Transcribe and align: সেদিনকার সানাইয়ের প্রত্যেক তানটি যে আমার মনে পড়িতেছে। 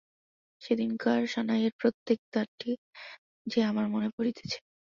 সেদিনকার 0.61 1.21
সানাইয়ের 1.27 1.73
প্রত্যেক 1.79 2.19
তানটি 2.33 2.71
যে 3.47 3.59
আমার 3.69 3.85
মনে 3.87 4.09
পড়িতেছে। 4.15 4.57